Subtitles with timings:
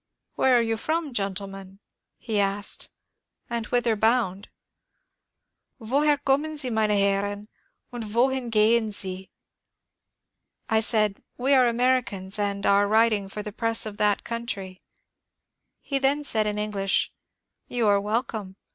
[0.33, 1.77] "Where are you from, gentlemen,"
[2.17, 2.89] he asked, ^'
[3.51, 4.49] and whither bound?"
[5.79, 7.47] (Woher kommen Sie, meine Herren,
[7.93, 9.29] und wohin gehen Sie?)
[10.75, 14.81] I said, We are Americans, and are writing for the press of that country."
[15.81, 17.13] He then said in English,"
[17.67, 18.55] You are welcome.